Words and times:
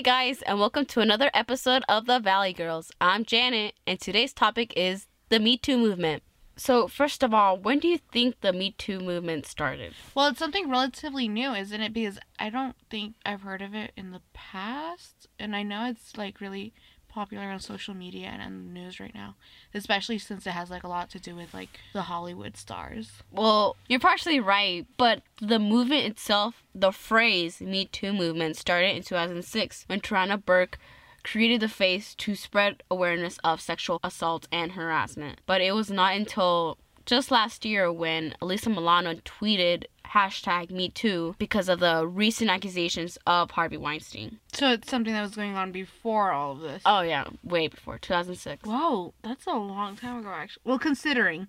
Hi, 0.00 0.02
guys, 0.02 0.40
and 0.40 0.58
welcome 0.58 0.86
to 0.86 1.00
another 1.00 1.30
episode 1.34 1.82
of 1.86 2.06
the 2.06 2.20
Valley 2.20 2.54
Girls. 2.54 2.90
I'm 3.02 3.22
Janet, 3.22 3.74
and 3.86 4.00
today's 4.00 4.32
topic 4.32 4.72
is 4.74 5.06
the 5.28 5.38
Me 5.38 5.58
Too 5.58 5.76
movement. 5.76 6.22
So, 6.56 6.88
first 6.88 7.22
of 7.22 7.34
all, 7.34 7.58
when 7.58 7.80
do 7.80 7.86
you 7.86 7.98
think 7.98 8.40
the 8.40 8.54
Me 8.54 8.70
Too 8.78 8.98
movement 8.98 9.44
started? 9.44 9.92
Well, 10.14 10.28
it's 10.28 10.38
something 10.38 10.70
relatively 10.70 11.28
new, 11.28 11.52
isn't 11.52 11.82
it? 11.82 11.92
Because 11.92 12.18
I 12.38 12.48
don't 12.48 12.76
think 12.88 13.16
I've 13.26 13.42
heard 13.42 13.60
of 13.60 13.74
it 13.74 13.92
in 13.94 14.12
the 14.12 14.22
past, 14.32 15.28
and 15.38 15.54
I 15.54 15.62
know 15.62 15.84
it's 15.84 16.16
like 16.16 16.40
really 16.40 16.72
popular 17.10 17.50
on 17.50 17.60
social 17.60 17.94
media 17.94 18.28
and 18.28 18.42
in 18.42 18.66
the 18.66 18.80
news 18.80 19.00
right 19.00 19.14
now, 19.14 19.34
especially 19.74 20.18
since 20.18 20.46
it 20.46 20.50
has 20.50 20.70
like 20.70 20.84
a 20.84 20.88
lot 20.88 21.10
to 21.10 21.18
do 21.18 21.34
with 21.34 21.52
like 21.52 21.80
the 21.92 22.02
Hollywood 22.02 22.56
stars. 22.56 23.22
Well, 23.30 23.76
you're 23.88 24.00
partially 24.00 24.40
right, 24.40 24.86
but 24.96 25.22
the 25.40 25.58
movement 25.58 26.06
itself, 26.06 26.62
the 26.74 26.92
phrase 26.92 27.60
Me 27.60 27.84
Too 27.84 28.12
movement, 28.12 28.56
started 28.56 28.96
in 28.96 29.02
2006 29.02 29.84
when 29.88 30.00
Tarana 30.00 30.42
Burke 30.42 30.78
created 31.22 31.60
the 31.60 31.68
face 31.68 32.14
to 32.14 32.34
spread 32.34 32.82
awareness 32.90 33.38
of 33.44 33.60
sexual 33.60 34.00
assault 34.02 34.48
and 34.50 34.72
harassment. 34.72 35.40
But 35.46 35.60
it 35.60 35.72
was 35.72 35.90
not 35.90 36.14
until 36.14 36.78
just 37.06 37.30
last 37.30 37.64
year 37.64 37.92
when 37.92 38.34
Alyssa 38.42 38.68
Milano 38.68 39.14
tweeted 39.14 39.84
hashtag 40.06 40.70
me 40.70 40.88
too 40.88 41.34
because 41.38 41.68
of 41.68 41.78
the 41.80 42.06
recent 42.06 42.50
accusations 42.50 43.16
of 43.26 43.52
Harvey 43.52 43.76
Weinstein. 43.76 44.38
So 44.52 44.72
it's 44.72 44.90
something 44.90 45.12
that 45.12 45.22
was 45.22 45.34
going 45.36 45.56
on 45.56 45.70
before 45.72 46.32
all 46.32 46.52
of 46.52 46.60
this. 46.60 46.82
Oh 46.84 47.00
yeah, 47.02 47.24
way 47.44 47.68
before 47.68 47.98
2006. 47.98 48.66
Whoa, 48.68 49.14
that's 49.22 49.46
a 49.46 49.52
long 49.52 49.96
time 49.96 50.18
ago 50.18 50.30
actually. 50.30 50.62
Well, 50.64 50.78
considering 50.78 51.48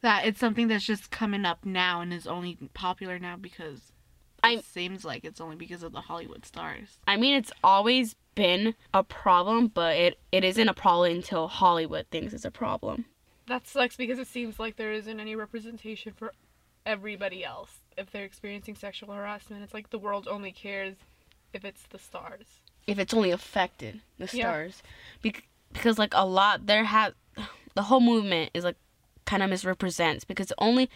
that 0.00 0.26
it's 0.26 0.40
something 0.40 0.66
that's 0.68 0.84
just 0.84 1.10
coming 1.12 1.44
up 1.44 1.64
now 1.64 2.00
and 2.00 2.12
is 2.12 2.26
only 2.26 2.58
popular 2.74 3.18
now 3.20 3.36
because 3.36 3.92
it 4.42 4.46
I- 4.58 4.60
seems 4.60 5.04
like 5.04 5.24
it's 5.24 5.40
only 5.40 5.54
because 5.56 5.84
of 5.84 5.92
the 5.92 6.00
Hollywood 6.00 6.44
stars. 6.44 6.98
I 7.06 7.16
mean, 7.16 7.34
it's 7.36 7.52
always 7.62 8.16
been 8.34 8.74
a 8.92 9.04
problem, 9.04 9.68
but 9.68 9.94
it, 9.94 10.18
it 10.32 10.42
isn't 10.42 10.68
a 10.68 10.74
problem 10.74 11.12
until 11.12 11.46
Hollywood 11.46 12.06
thinks 12.10 12.32
it's 12.32 12.44
a 12.44 12.50
problem. 12.50 13.04
That 13.52 13.66
sucks 13.66 13.96
because 13.96 14.18
it 14.18 14.28
seems 14.28 14.58
like 14.58 14.76
there 14.76 14.92
isn't 14.92 15.20
any 15.20 15.36
representation 15.36 16.14
for 16.16 16.32
everybody 16.86 17.44
else 17.44 17.80
if 17.98 18.10
they're 18.10 18.24
experiencing 18.24 18.74
sexual 18.74 19.12
harassment. 19.12 19.62
It's 19.62 19.74
like 19.74 19.90
the 19.90 19.98
world 19.98 20.26
only 20.26 20.52
cares 20.52 20.94
if 21.52 21.62
it's 21.62 21.82
the 21.90 21.98
stars. 21.98 22.46
If 22.86 22.98
it's 22.98 23.12
only 23.12 23.30
affected 23.30 24.00
the 24.16 24.24
Yeah. 24.32 24.52
stars, 24.52 24.82
because 25.20 25.98
like 25.98 26.14
a 26.14 26.24
lot 26.24 26.66
there 26.66 26.84
have 26.84 27.12
the 27.74 27.82
whole 27.82 28.00
movement 28.00 28.52
is 28.54 28.64
like 28.64 28.76
kind 29.26 29.42
of 29.42 29.50
misrepresents 29.50 30.24
because 30.24 30.50
only 30.56 30.88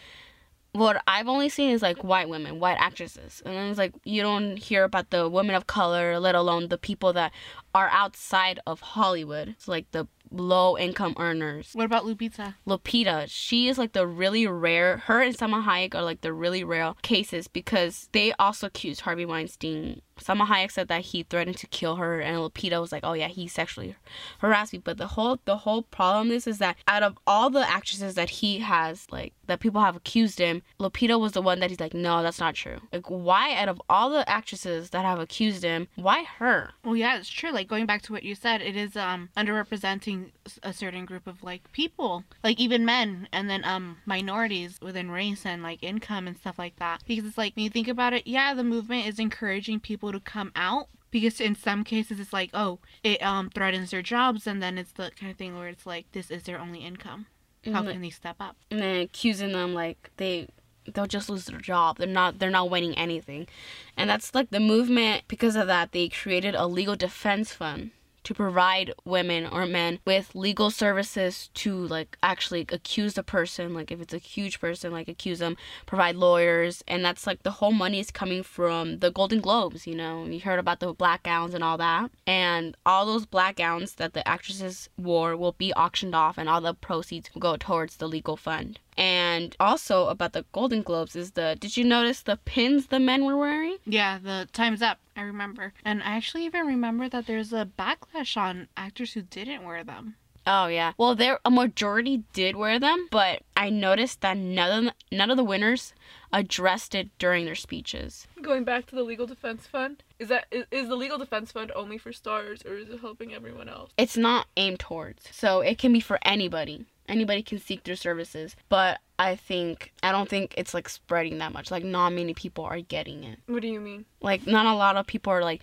what 0.73 1.03
I've 1.07 1.29
only 1.29 1.51
seen 1.51 1.73
is 1.73 1.83
like 1.83 2.03
white 2.03 2.31
women, 2.31 2.59
white 2.59 2.79
actresses, 2.79 3.43
and 3.45 3.55
then 3.55 3.69
it's 3.69 3.79
like 3.79 3.93
you 4.05 4.23
don't 4.23 4.57
hear 4.57 4.84
about 4.84 5.11
the 5.11 5.29
women 5.29 5.55
of 5.55 5.67
color, 5.67 6.19
let 6.19 6.34
alone 6.34 6.69
the 6.69 6.79
people 6.79 7.12
that 7.12 7.33
are 7.75 7.91
outside 7.91 8.61
of 8.67 8.81
Hollywood. 8.81 9.49
It's 9.51 9.69
like 9.69 9.91
the 9.93 10.09
low 10.31 10.77
income 10.77 11.15
earners. 11.19 11.71
What 11.73 11.85
about 11.87 12.05
Lupita? 12.05 12.55
Lupita, 12.67 13.27
she 13.29 13.69
is 13.69 13.79
like 13.79 13.93
the 13.93 14.07
really 14.07 14.47
rare. 14.47 14.99
Her 14.99 15.23
and 15.23 15.37
Salma 15.37 15.65
Hayek 15.65 15.95
are 15.95 16.03
like 16.03 16.21
the 16.21 16.33
really 16.33 16.65
rare 16.65 16.95
cases 17.03 17.49
because 17.49 18.09
they 18.13 18.33
also 18.35 18.67
accused 18.67 19.03
Harvey 19.03 19.25
Weinstein. 19.25 20.03
Salma 20.19 20.47
Hayek 20.47 20.71
said 20.71 20.89
that 20.89 21.03
he 21.03 21.25
threatened 21.25 21.59
to 21.59 21.67
kill 21.67 21.97
her, 21.97 22.21
and 22.21 22.39
Lupita 22.39 22.81
was 22.81 22.91
like, 22.91 23.05
"Oh 23.05 23.13
yeah, 23.13 23.29
he 23.29 23.47
sexually 23.49 23.97
harassed 24.39 24.73
me." 24.73 24.79
But 24.79 24.97
the 24.97 25.09
whole 25.09 25.39
the 25.45 25.59
whole 25.59 25.83
problem 25.83 26.31
is 26.31 26.47
is 26.47 26.59
that 26.59 26.77
out 26.89 27.03
of 27.03 27.19
all 27.27 27.51
the 27.51 27.69
actresses 27.69 28.15
that 28.15 28.31
he 28.31 28.61
has 28.61 29.07
like 29.11 29.35
that 29.47 29.61
people 29.61 29.83
have 29.83 29.95
accused 29.95 30.39
him, 30.39 30.63
Lupita 30.81 31.21
was 31.21 31.33
the 31.33 31.43
one 31.43 31.61
that 31.61 31.71
he's 31.71 31.81
like, 31.81 31.93
"No, 31.93 32.23
that's 32.23 32.41
not 32.41 32.55
true." 32.55 32.79
Like, 32.93 33.11
why 33.11 33.55
out 33.55 33.69
of 33.69 33.81
all 33.91 34.09
the 34.09 34.29
actresses 34.29 34.91
that 34.91 35.05
have 35.05 35.19
accused 35.19 35.63
him, 35.63 35.89
why 35.97 36.25
her? 36.39 36.71
Well, 36.83 36.97
yeah, 36.97 37.19
it's 37.19 37.29
true. 37.29 37.51
Like 37.51 37.69
going 37.69 37.85
back 37.85 38.03
to 38.03 38.13
what 38.13 38.23
you 38.23 38.35
said, 38.35 38.63
it 38.63 38.75
is 38.75 38.97
um 38.97 39.29
underrepresenting 39.37 40.16
s- 40.47 40.59
a 40.62 40.72
certain 40.72 41.05
group 41.05 41.27
of 41.27 41.42
like 41.42 41.70
people, 41.72 42.25
like 42.45 42.59
even 42.61 42.84
men, 42.84 43.28
and 43.33 43.48
then 43.50 43.64
um 43.64 43.98
minorities 44.06 44.78
within 44.82 45.10
race 45.10 45.44
and 45.47 45.62
like 45.62 45.82
income 45.82 46.27
and 46.27 46.37
stuff 46.37 46.59
like 46.59 46.77
that. 46.77 47.03
Because 47.06 47.25
it's 47.27 47.38
like 47.38 47.54
when 47.56 47.65
you 47.65 47.71
think 47.71 47.88
about 47.88 48.12
it, 48.12 48.26
yeah, 48.26 48.55
the 48.55 48.65
movement 48.65 49.06
is 49.06 49.19
encouraging 49.19 49.81
people 49.81 50.12
to 50.12 50.21
come 50.21 50.53
out. 50.56 50.88
Because 51.10 51.41
in 51.41 51.55
some 51.55 51.82
cases 51.84 52.19
it's 52.21 52.32
like, 52.32 52.50
oh, 52.53 52.78
it 53.03 53.22
um 53.22 53.49
threatens 53.50 53.91
their 53.91 54.03
jobs, 54.03 54.47
and 54.47 54.62
then 54.62 54.76
it's 54.78 54.93
the 54.93 55.10
kind 55.19 55.31
of 55.32 55.38
thing 55.38 55.56
where 55.56 55.69
it's 55.69 55.87
like 55.87 56.05
this 56.12 56.31
is 56.31 56.43
their 56.44 56.59
only 56.60 56.81
income. 56.81 57.26
How 57.65 57.82
Mhm. 57.82 57.93
can 57.93 58.00
they 58.03 58.10
step 58.10 58.37
up? 58.38 58.56
and 58.71 58.81
then 58.81 59.00
accusing 59.00 59.53
them 59.53 59.75
like 59.75 60.10
they 60.19 60.49
they'll 60.94 61.06
just 61.06 61.28
lose 61.28 61.47
their 61.47 61.59
job. 61.60 61.99
They're 61.99 62.06
not 62.06 62.38
they're 62.38 62.50
not 62.59 62.71
winning 62.71 62.94
anything. 62.97 63.49
And 63.97 64.09
that's 64.10 64.34
like 64.37 64.50
the 64.50 64.60
movement 64.60 65.25
because 65.26 65.56
of 65.56 65.66
that 65.66 65.91
they 65.93 66.09
created 66.09 66.55
a 66.55 66.66
legal 66.66 66.94
defense 66.94 67.53
fund 67.53 67.91
to 68.26 68.34
provide 68.34 68.92
women 69.04 69.47
or 69.47 69.64
men 69.66 69.98
with 70.04 70.34
legal 70.34 70.70
services 70.70 71.48
to 71.54 71.75
like 71.75 72.19
actually 72.22 72.66
accuse 72.69 73.14
the 73.14 73.22
person 73.22 73.72
like 73.72 73.91
if 73.91 74.00
it's 74.00 74.14
a 74.14 74.19
huge 74.19 74.60
person 74.60 74.92
like 74.92 75.09
accuse 75.09 75.38
them 75.38 75.56
provide 75.87 76.16
lawyers 76.16 76.84
and 76.87 77.04
that's 77.04 77.26
like 77.26 77.42
the 77.42 77.53
whole 77.53 77.72
money 77.72 78.00
is 78.00 78.10
coming 78.10 78.42
from 78.42 78.98
the 78.98 79.10
golden 79.10 79.41
globes 79.41 79.87
you 79.87 79.94
know? 79.94 80.25
You 80.26 80.41
heard 80.41 80.59
about 80.59 80.81
the 80.81 80.92
black 80.92 81.22
gowns 81.22 81.54
and 81.54 81.62
all 81.62 81.78
that. 81.78 82.10
And 82.26 82.76
all 82.84 83.06
those 83.06 83.26
black 83.26 83.56
gowns 83.56 83.94
that 83.94 84.12
the 84.12 84.26
actresses 84.26 84.88
wore 84.98 85.37
will 85.37 85.53
be 85.53 85.72
auctioned 85.75 86.14
off 86.14 86.37
and 86.37 86.48
all 86.48 86.60
the 86.60 86.75
proceeds 86.75 87.32
will 87.32 87.41
go 87.41 87.56
towards 87.56 87.97
the 87.97 88.08
legal 88.08 88.37
fund 88.37 88.81
and 88.97 89.55
also 89.61 90.09
about 90.09 90.33
the 90.33 90.45
golden 90.53 90.83
globes 90.83 91.15
is 91.17 91.33
the 91.33 91.57
did 91.61 91.77
you 91.77 91.84
notice 91.84 92.23
the 92.23 92.37
pins 92.45 92.87
the 92.87 92.99
men 93.01 93.25
were 93.25 93.37
wearing 93.37 93.77
Yeah, 93.84 94.19
the 94.19 94.49
time's 94.53 94.83
up. 94.83 94.99
I 95.17 95.23
remember, 95.23 95.73
and 95.84 96.03
I 96.03 96.17
actually 96.17 96.45
even 96.45 96.67
remember 96.67 97.09
that 97.09 97.27
there's 97.27 97.53
a 97.53 97.69
backlash 97.79 98.37
on 98.37 98.69
actors 98.77 99.12
who 99.15 99.23
didn't 99.23 99.65
wear 99.65 99.83
them. 99.85 100.17
Oh 100.47 100.69
yeah. 100.69 100.93
Well, 100.97 101.15
there 101.15 101.41
a 101.45 101.51
majority 101.51 102.23
did 102.33 102.57
wear 102.57 102.79
them, 102.79 103.09
but 103.11 103.43
I 103.57 103.69
noticed 103.69 104.21
that 104.21 104.37
none 104.37 104.87
of 104.87 104.95
the, 105.11 105.17
none 105.17 105.31
of 105.31 105.37
the 105.37 105.45
winners 105.45 105.93
addressed 106.33 106.95
it 106.95 107.11
during 107.19 107.45
their 107.45 107.55
speeches. 107.55 108.27
Going 108.43 108.65
back 108.65 108.87
to 108.87 108.95
the 108.95 109.03
legal 109.03 109.27
defense 109.27 109.67
fund, 109.67 110.03
is 110.19 110.29
that 110.29 110.47
is, 110.51 110.67
is 110.71 110.89
the 110.89 110.97
legal 110.97 111.19
defense 111.19 111.51
fund 111.51 111.73
only 111.75 111.99
for 111.99 112.12
stars 112.12 112.62
or 112.65 112.77
is 112.77 112.89
it 112.89 113.01
helping 113.01 113.35
everyone 113.35 113.69
else? 113.69 113.91
It's 113.97 114.17
not 114.17 114.47
aimed 114.56 114.79
towards, 114.79 115.29
so 115.33 115.61
it 115.61 115.79
can 115.79 115.93
be 115.93 116.01
for 116.01 116.19
anybody. 116.23 116.87
Anybody 117.09 117.43
can 117.43 117.59
seek 117.59 117.85
their 117.85 117.95
services, 117.95 118.56
but 118.69 118.99
I 119.19 119.37
think 119.37 119.93
I 120.03 120.12
don't 120.12 120.29
think 120.29 120.55
it's 120.56 120.75
like 120.75 120.89
spreading 120.89 121.39
that 121.39 121.53
much. 121.53 121.71
Like 121.71 121.85
not 121.85 122.11
many 122.12 122.35
people 122.35 122.65
are 122.65 122.81
getting 122.81 123.25
it. 123.25 123.39
What 123.47 123.62
do 123.62 123.69
you 123.69 123.81
mean? 123.81 124.05
Like 124.21 124.47
not 124.47 124.67
a 124.67 124.75
lot 124.75 124.97
of 124.97 125.06
people 125.06 125.33
are 125.33 125.43
like 125.43 125.62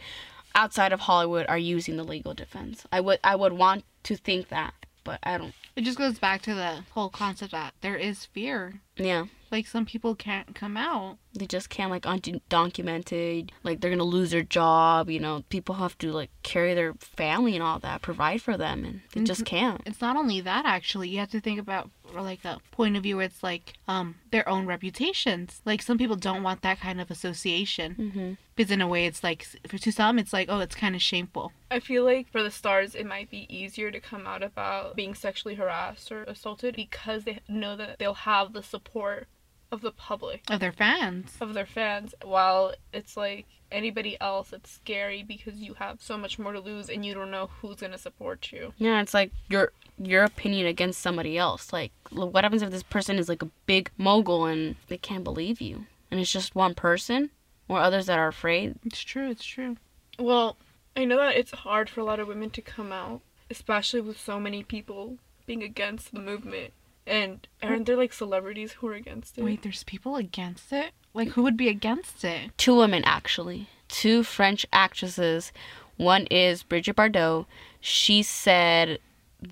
outside 0.56 0.94
of 0.94 1.02
Hollywood 1.02 1.46
are 1.48 1.58
using 1.58 1.98
the 1.98 2.04
legal 2.04 2.34
defense. 2.34 2.86
I 2.92 3.02
would 3.02 3.20
I 3.24 3.36
would 3.36 3.54
want 3.54 3.86
to 4.04 4.16
think 4.16 4.50
that, 4.50 4.74
but 5.04 5.20
I 5.24 5.38
don't. 5.38 5.54
It 5.76 5.84
just 5.84 5.98
goes 5.98 6.20
back 6.20 6.42
to 6.44 6.54
the 6.54 6.84
whole 6.92 7.10
concept 7.10 7.52
that 7.52 7.74
there 7.82 7.96
is 7.96 8.26
fear. 8.26 8.82
Yeah. 8.96 9.26
Like 9.52 9.68
some 9.68 9.86
people 9.86 10.16
can't 10.16 10.56
come 10.56 10.78
out. 10.78 11.18
they 11.36 11.46
just 11.46 11.70
can't 11.70 11.92
like 11.92 12.04
undocumented 12.04 13.52
like 13.64 13.82
they're 13.82 13.92
gonna 13.92 14.04
lose 14.04 14.32
their 14.32 14.42
job 14.42 15.10
you 15.12 15.20
know 15.20 15.44
people 15.50 15.76
have 15.76 15.96
to 16.00 16.12
like 16.12 16.32
carry 16.42 16.74
their 16.74 16.94
family 16.96 17.54
and 17.54 17.64
all 17.64 17.78
that 17.80 18.02
provide 18.02 18.42
for 18.42 18.58
them 18.58 18.84
and 18.84 19.02
they 19.14 19.22
just 19.24 19.42
mm-hmm. 19.44 19.56
can't 19.56 19.82
It's 19.86 20.02
not 20.02 20.16
only 20.18 20.42
that 20.42 20.66
actually. 20.66 21.10
You 21.10 21.20
have 21.20 21.30
to 21.32 21.40
think 21.40 21.60
about 21.60 21.92
like 22.22 22.46
a 22.46 22.60
point 22.72 22.96
of 22.96 23.04
view 23.04 23.18
where 23.18 23.26
it's 23.26 23.44
like 23.44 23.74
um 23.88 24.16
their 24.32 24.48
own 24.48 24.66
reputations. 24.66 25.62
Like 25.66 25.82
some 25.82 25.98
people 25.98 26.16
don't 26.16 26.44
want 26.44 26.62
that 26.62 26.80
kind 26.80 27.00
of 27.02 27.12
association 27.12 27.96
mm-hmm. 27.96 28.34
because 28.56 28.72
in 28.72 28.82
a 28.82 28.88
way 28.88 29.06
it's 29.06 29.24
like 29.24 29.46
for 29.68 29.78
to 29.78 29.92
some 29.92 30.20
it's 30.20 30.34
like 30.34 30.48
oh 30.50 30.60
it's 30.60 30.76
kind 30.76 30.96
of 30.96 31.02
shameful. 31.02 31.52
I 31.72 31.80
feel 31.80 32.04
like 32.04 32.32
for 32.32 32.44
the 32.44 32.52
stars, 32.52 32.94
it 32.94 33.06
might 33.06 33.32
be 33.32 33.48
easier 33.50 33.90
to 33.92 34.00
come 34.00 34.28
out 34.28 34.44
about 34.44 34.96
being 34.96 35.16
sexually 35.16 35.56
harassed 35.56 36.12
or 36.12 36.24
assaulted 36.24 36.76
because 36.76 37.24
they 37.24 37.40
know 37.48 37.76
that 37.76 37.98
they'll 38.00 38.14
have 38.14 38.54
the 38.54 38.64
support 38.64 39.28
of 39.74 39.82
the 39.82 39.92
public, 39.92 40.42
Of 40.50 40.60
their 40.60 40.72
fans. 40.72 41.36
of 41.42 41.54
their 41.54 41.66
fans. 41.66 42.14
While 42.24 42.74
it's 42.94 43.18
like 43.18 43.46
anybody 43.72 44.16
else, 44.22 44.54
it's 44.54 44.70
scary 44.72 45.24
because 45.24 45.56
you 45.56 45.74
have 45.76 46.02
so 46.02 46.18
much 46.18 46.38
more 46.40 46.54
to 46.54 46.60
lose 46.60 46.90
and 46.90 47.04
you 47.06 47.14
don't 47.14 47.32
know 47.32 47.50
who's 47.60 47.78
gonna 47.78 47.98
support 47.98 48.52
you. 48.52 48.74
yeah 48.78 49.02
it's 49.02 49.14
like 49.14 49.32
your 49.50 49.72
your 49.98 50.24
opinion 50.24 50.66
against 50.68 51.00
somebody 51.02 51.38
else 51.38 51.72
like 51.72 51.92
what 52.12 52.44
happens 52.44 52.62
if 52.64 52.72
this 52.72 52.82
person 52.84 53.18
is 53.18 53.30
like 53.30 53.42
a 53.44 53.50
big 53.68 53.90
mogul 53.98 54.46
and 54.46 54.76
they 54.88 54.98
can't 54.98 55.24
believe 55.24 55.62
you 55.62 55.86
and 56.10 56.20
it's 56.20 56.32
just 56.32 56.56
one 56.56 56.74
person 56.74 57.30
or 57.68 57.80
others 57.80 58.06
that 58.08 58.18
are 58.20 58.28
afraid 58.28 58.76
It's 58.86 59.02
true. 59.02 59.30
It's 59.30 59.44
true. 59.46 59.78
Well, 60.20 60.58
I 60.96 61.06
know 61.06 61.18
that 61.18 61.36
it's 61.36 61.52
hard 61.52 61.90
for 61.90 62.00
a 62.02 62.04
lot 62.04 62.20
of 62.20 62.28
women 62.28 62.50
to 62.52 62.62
come 62.62 62.92
out, 62.92 63.22
especially 63.50 64.02
with 64.02 64.20
so 64.20 64.40
many 64.40 64.62
people 64.64 65.18
being 65.48 65.64
against 65.64 66.14
the 66.14 66.20
movement. 66.20 66.74
And 67.06 67.48
aren't 67.62 67.86
there 67.86 67.98
like 67.98 68.14
celebrities 68.14 68.74
who 68.74 68.88
are 68.88 68.94
against 68.94 69.38
it? 69.38 69.44
Wait, 69.44 69.62
there's 69.62 69.84
people 69.84 70.16
against 70.16 70.72
it? 70.72 70.92
Like 71.14 71.30
who 71.30 71.44
would 71.44 71.58
be 71.58 71.68
against 71.68 72.24
it? 72.24 72.52
two 72.58 72.76
women 72.76 73.04
actually 73.06 73.68
two 73.88 74.24
french 74.24 74.66
actresses 74.74 75.52
one 75.98 76.26
is 76.28 76.64
Brigitte 76.64 76.96
Bardot. 76.96 77.46
She 77.80 78.24
said 78.24 79.00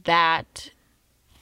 that 0.05 0.71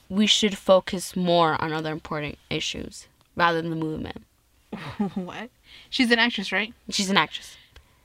we 0.08 0.26
should 0.26 0.58
focus 0.58 1.16
more 1.16 1.60
on 1.60 1.72
other 1.72 1.92
important 1.92 2.38
issues 2.50 3.08
rather 3.36 3.62
than 3.62 3.70
the 3.70 3.76
movement. 3.76 4.24
what? 5.14 5.50
She's 5.88 6.10
an 6.10 6.18
actress, 6.18 6.52
right? 6.52 6.74
She's 6.90 7.10
an 7.10 7.16
actress. 7.16 7.56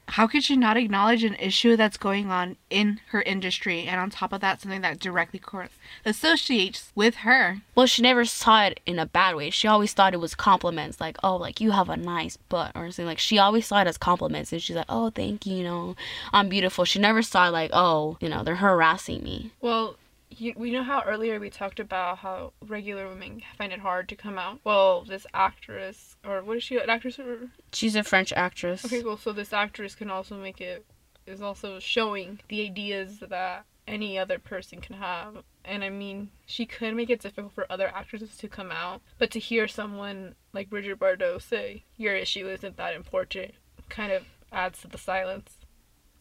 How 0.10 0.28
could 0.28 0.44
she 0.44 0.56
not 0.56 0.78
acknowledge 0.78 1.24
an 1.24 1.36
issue 1.36 1.75
that's 1.75 1.98
going 1.98 2.30
on 2.30 2.57
in 2.69 3.00
her 3.10 3.22
industry 3.24 3.88
and 3.88 4.00
on 4.00 4.10
top 4.10 4.31
of 4.31 4.42
that 4.42 4.62
something 4.62 4.81
that 4.81 5.00
directly 5.00 5.40
cor- 5.40 5.69
associates 6.06 6.92
with 6.96 7.16
her 7.18 7.62
Well, 7.74 7.86
she 7.86 8.02
never 8.02 8.25
saw 8.25 8.66
it 8.66 8.80
in 8.86 9.00
a 9.00 9.06
bad 9.06 9.36
way. 9.36 9.50
She 9.50 9.68
always 9.68 9.94
thought 9.94 10.13
it 10.13 10.19
was 10.19 10.36
compliments, 10.36 11.02
like, 11.02 11.18
oh, 11.24 11.36
like 11.36 11.60
you 11.60 11.72
have 11.72 11.90
a 11.90 11.98
nice 11.98 12.38
butt 12.38 12.72
or 12.75 12.92
something. 12.92 13.06
Like 13.06 13.19
she 13.19 13.38
always 13.38 13.66
saw 13.66 13.81
it 13.81 13.88
as 13.88 13.98
compliments, 13.98 14.52
and 14.52 14.62
she's 14.62 14.75
like, 14.75 14.86
oh, 14.90 15.10
thank 15.10 15.46
you, 15.46 15.57
you 15.57 15.63
know, 15.63 15.96
I'm 16.31 16.50
beautiful. 16.50 16.86
She 16.86 17.00
never 17.00 17.22
saw 17.22 17.50
like, 17.50 17.72
oh, 17.74 18.18
you 18.22 18.30
know, 18.30 18.44
they're 18.44 18.56
harassing 18.56 19.24
me. 19.24 19.52
Well, 19.62 19.98
you, 20.30 20.54
we 20.56 20.72
know 20.72 20.83
how 20.83 21.04
earlier 21.04 21.39
we 21.39 21.50
talked 21.50 21.80
about 21.80 22.19
how 22.19 22.54
regular 22.68 23.07
women 23.07 23.42
find 23.57 23.72
it 23.72 23.80
hard 23.80 24.10
to 24.10 24.16
come 24.16 24.38
out. 24.38 24.60
Well, 24.63 25.04
this 25.04 25.25
actress, 25.33 26.16
or 26.25 26.44
what 26.44 26.57
is 26.57 26.63
she, 26.63 26.77
an 26.77 26.89
actress? 26.89 27.19
Or... 27.19 27.50
She's 27.74 27.95
a 27.95 28.04
French 28.04 28.33
actress. 28.33 28.86
Okay, 28.86 29.01
cool. 29.01 29.18
So 29.18 29.31
this 29.31 29.54
actress 29.54 29.95
can 29.95 30.10
also 30.10 30.36
make 30.36 30.62
it, 30.62 30.86
is 31.25 31.42
also 31.42 31.80
showing 31.80 32.39
the 32.50 32.66
ideas 32.66 33.24
that 33.27 33.66
any 33.88 34.18
other 34.18 34.39
person 34.39 34.81
can 34.81 34.95
have. 34.98 35.44
And 35.63 35.83
I 35.83 35.89
mean, 35.89 36.30
she 36.45 36.66
could 36.66 36.95
make 36.95 37.10
it 37.10 37.21
difficult 37.21 37.54
for 37.54 37.71
other 37.71 37.88
actresses 37.88 38.38
to 38.38 38.48
come 38.48 38.71
out, 38.71 39.01
but 39.18 39.31
to 39.31 39.39
hear 39.39 39.68
someone 39.68 40.36
like 40.54 40.69
Bridget 40.69 41.00
Bardot 41.00 41.42
say, 41.42 41.83
your 41.98 42.16
issue 42.16 42.48
isn't 42.48 42.78
that 42.78 42.95
important, 42.95 43.51
kind 43.89 44.12
of 44.12 44.24
adds 44.51 44.81
to 44.81 44.88
the 44.88 44.98
silence. 44.98 45.57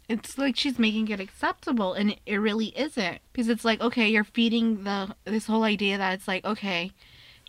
It's 0.08 0.36
like 0.36 0.56
she's 0.56 0.78
making 0.78 1.08
it 1.08 1.20
acceptable 1.20 1.94
and 1.94 2.16
it 2.26 2.36
really 2.36 2.76
isn't 2.78 3.18
because 3.32 3.48
it's 3.48 3.64
like 3.64 3.80
okay 3.80 4.08
you're 4.08 4.24
feeding 4.24 4.84
the 4.84 5.14
this 5.24 5.46
whole 5.46 5.64
idea 5.64 5.96
that 5.96 6.12
it's 6.12 6.28
like 6.28 6.44
okay 6.44 6.90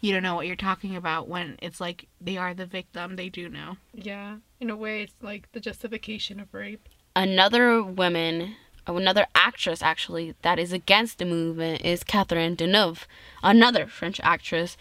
you 0.02 0.13
don't 0.13 0.24
know 0.24 0.36
what 0.36 0.48
you're 0.48 0.56
talking 0.56 0.96
about 0.96 1.28
when 1.28 1.57
it's 1.62 1.81
like 1.81 2.07
they 2.22 2.38
are 2.38 2.54
the 2.54 2.66
victim 2.66 3.16
they 3.16 3.30
do 3.30 3.50
know 3.50 3.78
Yeah, 3.94 4.38
in 4.60 4.69
a 4.69 4.75
way, 4.75 5.04
it's 5.04 5.13
like 5.22 5.52
the 5.52 5.60
justification 5.60 6.40
of 6.40 6.54
rape. 6.54 6.90
Another 7.16 7.84
woman, 7.84 8.56
another 8.88 9.28
actress 9.36 9.81
actually, 9.84 10.34
that 10.42 10.58
is 10.58 10.74
against 10.74 11.19
the 11.19 11.25
movement 11.25 11.84
is 11.84 12.04
Catherine 12.04 12.56
Deneuve, 12.56 13.06
another 13.44 13.86
French 13.86 14.19
actress. 14.24 14.75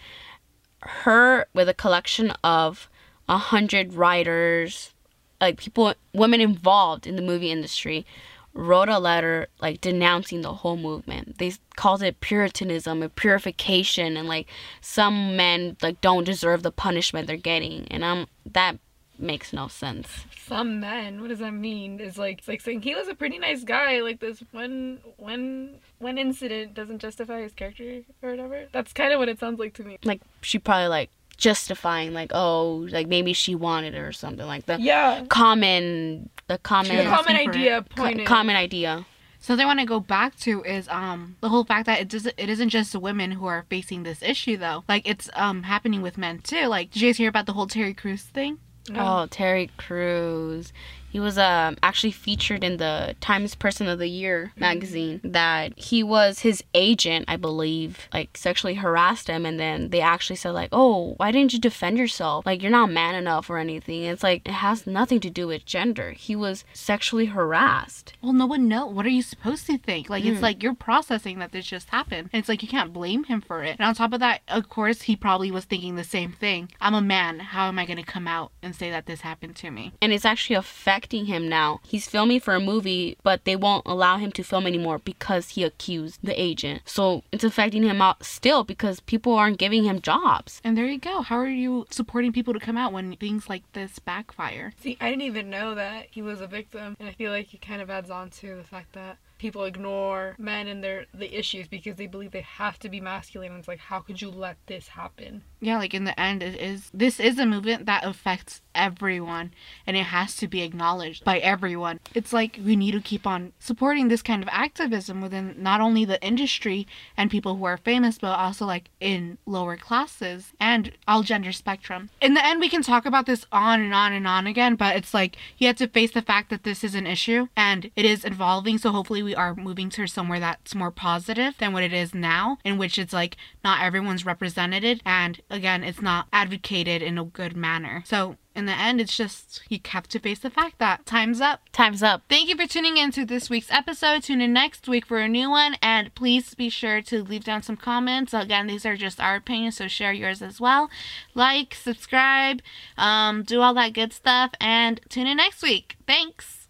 Her, 0.81 1.45
with 1.53 1.69
a 1.69 1.73
collection 1.73 2.31
of 2.43 2.89
a 3.27 3.37
hundred 3.37 3.93
writers, 3.93 4.93
like 5.41 5.57
people, 5.57 5.93
women 6.13 6.41
involved 6.41 7.05
in 7.07 7.15
the 7.15 7.21
movie 7.21 7.51
industry, 7.51 8.05
wrote 8.53 8.87
a 8.87 8.99
letter 8.99 9.47
like 9.61 9.81
denouncing 9.81 10.41
the 10.41 10.53
whole 10.53 10.77
movement. 10.77 11.37
They 11.37 11.53
called 11.75 12.01
it 12.01 12.21
puritanism 12.21 13.03
and 13.03 13.15
purification, 13.15 14.15
and 14.17 14.27
like 14.27 14.47
some 14.81 15.35
men 15.35 15.77
like 15.81 16.01
don't 16.01 16.23
deserve 16.23 16.63
the 16.63 16.71
punishment 16.71 17.27
they're 17.27 17.37
getting, 17.37 17.87
and 17.89 18.03
I'm 18.05 18.27
that 18.45 18.77
makes 19.17 19.53
no 19.53 19.67
sense. 19.67 20.25
Some 20.45 20.79
men, 20.79 21.21
what 21.21 21.29
does 21.29 21.39
that 21.39 21.53
mean? 21.53 21.99
Is 21.99 22.17
like 22.17 22.39
it's 22.39 22.47
like 22.47 22.61
saying 22.61 22.81
he 22.81 22.95
was 22.95 23.07
a 23.07 23.15
pretty 23.15 23.39
nice 23.39 23.63
guy. 23.63 24.01
Like 24.01 24.19
this 24.19 24.41
one 24.51 24.99
one 25.17 25.79
one 25.99 26.17
incident 26.17 26.73
doesn't 26.73 26.99
justify 26.99 27.41
his 27.41 27.53
character 27.53 28.01
or 28.21 28.31
whatever. 28.31 28.65
That's 28.71 28.93
kind 28.93 29.11
of 29.13 29.19
what 29.19 29.29
it 29.29 29.39
sounds 29.39 29.59
like 29.59 29.73
to 29.75 29.83
me. 29.83 29.97
like 30.03 30.21
she 30.41 30.59
probably 30.59 30.87
like 30.87 31.09
justifying 31.37 32.13
like 32.13 32.31
oh 32.33 32.87
like 32.91 33.07
maybe 33.07 33.33
she 33.33 33.55
wanted 33.55 33.93
it 33.93 33.99
or 33.99 34.11
something 34.11 34.45
like 34.45 34.65
the 34.65 34.79
Yeah, 34.79 35.25
common 35.29 36.29
the 36.47 36.57
common 36.57 36.97
the 36.97 37.03
common 37.03 37.35
Asking 37.35 37.51
for 37.51 37.57
idea 37.57 37.85
co- 37.95 38.23
common 38.25 38.55
idea. 38.55 39.05
So 39.39 39.55
they 39.55 39.63
want 39.65 39.79
to 39.79 39.85
go 39.85 39.99
back 39.99 40.35
to 40.39 40.63
is 40.63 40.87
um 40.89 41.37
the 41.41 41.49
whole 41.49 41.63
fact 41.65 41.85
that 41.85 41.99
it 42.01 42.09
doesn't 42.09 42.33
it 42.37 42.49
isn't 42.49 42.69
just 42.69 42.95
women 42.95 43.31
who 43.31 43.45
are 43.45 43.65
facing 43.69 44.03
this 44.03 44.21
issue 44.23 44.57
though. 44.57 44.83
Like 44.87 45.07
it's 45.07 45.29
um 45.33 45.63
happening 45.63 46.01
with 46.01 46.17
men 46.17 46.39
too. 46.39 46.65
Like 46.67 46.91
did 46.91 47.01
you 47.01 47.09
guys 47.09 47.17
hear 47.17 47.29
about 47.29 47.45
the 47.45 47.53
whole 47.53 47.67
terry 47.67 47.93
Crews 47.93 48.23
thing? 48.23 48.59
No. 48.89 49.01
oh 49.23 49.27
terry 49.27 49.69
Crews 49.77 50.71
he 51.15 51.19
was 51.27 51.37
um 51.37 51.73
actually 51.89 52.11
featured 52.25 52.63
in 52.69 52.75
the 52.83 53.15
times 53.29 53.55
person 53.55 53.87
of 53.87 53.97
the 53.99 54.07
year 54.21 54.51
magazine 54.57 55.21
that 55.23 55.67
he 55.89 55.99
was 56.15 56.31
his 56.47 56.57
agent 56.73 57.23
i 57.33 57.37
believe 57.47 57.91
like 58.13 58.35
sexually 58.37 58.75
harassed 58.75 59.27
him. 59.27 59.45
And 59.45 59.59
then 59.59 59.89
they 59.93 60.01
actually 60.01 60.35
said 60.35 60.51
like 60.51 60.69
oh 60.71 61.13
why 61.17 61.31
didn't 61.31 61.53
you 61.53 61.59
defend 61.59 61.97
yourself? 61.97 62.45
Like 62.45 62.61
you're 62.61 62.71
not 62.79 62.91
man 63.01 63.15
enough 63.15 63.49
or 63.49 63.57
anything. 63.57 64.03
It's 64.03 64.23
like 64.23 64.41
it 64.47 64.51
has 64.67 64.85
nothing 64.99 65.19
to 65.21 65.29
do 65.29 65.47
with 65.47 65.65
gender. 65.65 66.11
He 66.11 66.35
was 66.35 66.63
sexually 66.73 67.27
harassed. 67.27 68.13
Well 68.21 68.33
no 68.33 68.45
one 68.45 68.67
know. 68.67 68.85
What 68.85 69.05
are 69.05 69.09
you 69.17 69.21
supposed 69.21 69.65
to 69.67 69.77
think? 69.77 70.09
Like 70.09 70.25
it's 70.25 70.39
Mm. 70.39 70.47
like 70.49 70.63
you're 70.63 70.73
processing 70.89 71.39
that 71.39 71.51
this 71.51 71.65
just 71.65 71.89
happened. 71.89 72.29
And 72.31 72.39
it's 72.39 72.49
like 72.49 72.61
you 72.63 72.69
can't 72.75 72.93
blame 72.99 73.23
him 73.25 73.41
for 73.41 73.63
it. 73.63 73.75
And 73.79 73.87
on 73.87 73.95
top 73.95 74.13
of 74.13 74.19
that 74.19 74.41
of 74.47 74.69
course 74.69 75.03
he 75.03 75.15
probably 75.15 75.51
was 75.51 75.65
thinking 75.65 75.95
the 75.95 76.03
same 76.17 76.31
thing. 76.33 76.61
I'm 76.81 76.93
a 76.95 77.01
man. 77.01 77.39
How 77.39 77.67
am 77.67 77.79
i 77.79 77.85
going 77.85 78.03
to 78.05 78.11
come 78.15 78.27
out 78.27 78.51
and 78.61 78.75
say 78.75 78.89
that 78.91 79.05
this 79.05 79.21
happened 79.21 79.55
to 79.57 79.71
me? 79.71 79.93
And 80.01 80.11
it's 80.13 80.25
actually 80.25 80.55
affecting 80.55 81.04
him 81.13 81.47
now. 81.47 81.79
He's 81.87 82.07
filming 82.07 82.39
for 82.39 82.55
a 82.55 82.59
movie, 82.59 83.17
but 83.23 83.45
they 83.45 83.55
won't 83.55 83.85
allow 83.85 84.17
him 84.17 84.31
to 84.33 84.43
film 84.43 84.65
anymore 84.65 84.99
because 84.99 85.49
he 85.49 85.63
accused 85.63 86.19
the 86.23 86.39
agent. 86.41 86.81
So 86.85 87.23
it's 87.31 87.43
affecting 87.43 87.83
him 87.83 88.01
out 88.01 88.25
still 88.25 88.63
because 88.63 88.99
people 89.01 89.33
aren't 89.35 89.57
giving 89.59 89.83
him 89.83 90.01
jobs. 90.01 90.59
and 90.63 90.77
there 90.77 90.85
you 90.87 90.97
go 90.99 91.21
how 91.21 91.37
are 91.37 91.47
you 91.47 91.85
supporting 91.91 92.31
people 92.33 92.53
to 92.53 92.59
come 92.59 92.77
out 92.77 92.91
when 92.91 93.15
things 93.17 93.47
like 93.49 93.63
this 93.73 93.99
backfire 93.99 94.73
See, 94.81 94.97
I 94.99 95.09
didn't 95.09 95.21
even 95.23 95.49
know 95.49 95.75
that 95.75 96.07
he 96.11 96.21
was 96.21 96.41
a 96.41 96.47
victim, 96.47 96.95
and 96.99 97.07
I 97.07 97.11
feel 97.13 97.31
like 97.31 97.53
it 97.53 97.61
kind 97.61 97.81
of 97.81 97.89
adds 97.89 98.09
on 98.09 98.29
to 98.31 98.55
the 98.55 98.63
fact 98.63 98.93
that 98.93 99.17
people 99.37 99.65
ignore 99.65 100.35
men 100.39 100.67
and 100.67 100.83
their 100.83 101.05
the 101.13 101.37
issues 101.37 101.67
because 101.67 101.95
they 101.97 102.07
believe 102.07 102.31
they 102.31 102.41
have 102.41 102.79
to 102.79 102.89
be 102.89 103.01
masculine. 103.01 103.51
And 103.51 103.59
it's 103.59 103.67
like, 103.67 103.79
how 103.79 103.99
could 103.99 104.21
you 104.21 104.29
let 104.31 104.57
this 104.67 104.87
happen? 104.89 105.43
yeah 105.61 105.77
like 105.77 105.93
in 105.93 106.03
the 106.05 106.19
end 106.19 106.41
it 106.43 106.59
is 106.59 106.89
this 106.93 107.19
is 107.19 107.37
a 107.39 107.45
movement 107.45 107.85
that 107.85 108.03
affects 108.03 108.61
everyone 108.75 109.51
and 109.87 109.97
it 109.97 110.03
has 110.03 110.35
to 110.37 110.47
be 110.47 110.61
acknowledged 110.61 111.23
by 111.23 111.39
everyone. 111.39 111.99
It's 112.13 112.33
like 112.33 112.59
we 112.63 112.75
need 112.75 112.91
to 112.91 113.01
keep 113.01 113.25
on 113.25 113.53
supporting 113.59 114.07
this 114.07 114.21
kind 114.21 114.43
of 114.43 114.49
activism 114.51 115.21
within 115.21 115.55
not 115.57 115.81
only 115.81 116.05
the 116.05 116.21
industry 116.21 116.87
and 117.17 117.31
people 117.31 117.55
who 117.55 117.65
are 117.65 117.77
famous 117.77 118.17
but 118.17 118.37
also 118.37 118.65
like 118.65 118.89
in 118.99 119.37
lower 119.45 119.77
classes 119.77 120.53
and 120.59 120.91
all 121.07 121.23
gender 121.23 121.51
spectrum. 121.51 122.09
In 122.21 122.33
the 122.33 122.45
end 122.45 122.59
we 122.59 122.69
can 122.69 122.81
talk 122.81 123.05
about 123.05 123.25
this 123.25 123.45
on 123.51 123.81
and 123.81 123.93
on 123.93 124.13
and 124.13 124.27
on 124.27 124.47
again 124.47 124.75
but 124.75 124.95
it's 124.95 125.13
like 125.13 125.37
you 125.57 125.67
have 125.67 125.77
to 125.77 125.87
face 125.87 126.11
the 126.11 126.21
fact 126.21 126.49
that 126.49 126.63
this 126.63 126.83
is 126.83 126.95
an 126.95 127.07
issue 127.07 127.47
and 127.55 127.91
it 127.95 128.05
is 128.05 128.25
evolving 128.25 128.77
so 128.77 128.91
hopefully 128.91 129.23
we 129.23 129.35
are 129.35 129.55
moving 129.55 129.89
to 129.89 130.05
somewhere 130.07 130.39
that's 130.39 130.75
more 130.75 130.91
positive 130.91 131.57
than 131.57 131.73
what 131.73 131.83
it 131.83 131.93
is 131.93 132.13
now 132.13 132.57
in 132.63 132.77
which 132.77 132.97
it's 132.97 133.13
like 133.13 133.37
not 133.63 133.81
everyone's 133.81 134.25
represented 134.25 135.01
and 135.05 135.41
again 135.49 135.83
it's 135.83 136.01
not 136.01 136.27
advocated 136.31 137.01
in 137.01 137.17
a 137.17 137.23
good 137.23 137.55
manner. 137.55 138.03
So 138.05 138.37
in 138.55 138.65
the 138.65 138.77
end 138.77 139.01
it's 139.01 139.15
just 139.15 139.61
you 139.69 139.79
have 139.85 140.07
to 140.07 140.19
face 140.19 140.39
the 140.39 140.49
fact 140.49 140.79
that 140.79 141.05
time's 141.05 141.41
up 141.41 141.61
Time's 141.75 142.01
up. 142.01 142.21
Thank 142.29 142.47
you 142.47 142.55
for 142.55 142.65
tuning 142.65 142.95
in 142.95 143.11
to 143.11 143.25
this 143.25 143.49
week's 143.49 143.69
episode. 143.69 144.23
Tune 144.23 144.39
in 144.39 144.53
next 144.53 144.87
week 144.87 145.05
for 145.05 145.17
a 145.17 145.27
new 145.27 145.49
one. 145.49 145.75
And 145.81 146.15
please 146.15 146.55
be 146.55 146.69
sure 146.69 147.01
to 147.01 147.21
leave 147.21 147.43
down 147.43 147.63
some 147.63 147.75
comments. 147.75 148.33
Again, 148.33 148.67
these 148.67 148.85
are 148.85 148.95
just 148.95 149.19
our 149.19 149.35
opinions, 149.35 149.75
so 149.75 149.89
share 149.89 150.13
yours 150.13 150.41
as 150.41 150.61
well. 150.61 150.89
Like, 151.33 151.75
subscribe, 151.75 152.61
um, 152.97 153.43
do 153.43 153.59
all 153.59 153.73
that 153.73 153.91
good 153.91 154.13
stuff, 154.13 154.51
and 154.61 155.01
tune 155.09 155.27
in 155.27 155.35
next 155.35 155.61
week. 155.61 155.97
Thanks. 156.07 156.64